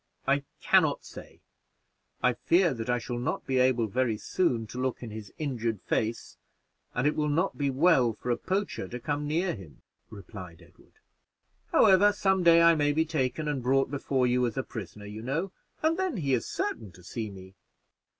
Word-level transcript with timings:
"I 0.27 0.41
can 0.63 0.81
not 0.81 1.05
say; 1.05 1.41
I 2.23 2.33
fear 2.33 2.73
that 2.73 2.89
I 2.89 2.97
shall 2.97 3.19
not 3.19 3.45
be 3.45 3.59
able 3.59 3.85
very 3.85 4.17
soon 4.17 4.65
to 4.65 4.79
look 4.81 5.03
in 5.03 5.11
his 5.11 5.31
injured 5.37 5.79
face, 5.83 6.37
and 6.95 7.05
it 7.05 7.15
will 7.15 7.29
not 7.29 7.55
be 7.55 7.69
well 7.69 8.13
for 8.13 8.31
a 8.31 8.35
poacher 8.35 8.87
to 8.87 8.99
come 8.99 9.27
near 9.27 9.53
him," 9.53 9.83
replied 10.09 10.63
Edward: 10.63 10.93
"however, 11.71 12.11
some 12.13 12.41
day 12.41 12.63
I 12.63 12.73
may 12.73 12.93
be 12.93 13.05
taken 13.05 13.47
and 13.47 13.61
brought 13.61 13.91
before 13.91 14.25
you 14.25 14.43
as 14.47 14.57
a 14.57 14.63
prisoner, 14.63 15.05
you 15.05 15.21
know, 15.21 15.51
and 15.83 15.97
then 15.99 16.17
he 16.17 16.33
is 16.33 16.47
certain 16.47 16.91
to 16.93 17.03
see 17.03 17.29
me." 17.29 17.53